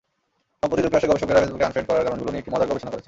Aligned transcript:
সম্প্রতি 0.61 0.81
যুক্তরাষ্ট্রের 0.83 1.11
গবেষকেরা 1.13 1.41
ফেসবুকে 1.43 1.65
আনফ্রেড 1.67 1.85
করার 1.89 2.05
কারণগুলো 2.07 2.29
নিয়ে 2.31 2.41
একটি 2.41 2.51
মজার 2.53 2.69
গবেষণা 2.69 2.91
করেছেন। 2.91 2.99